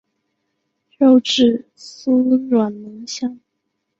[0.97, 3.39] 肉质酥软浓香。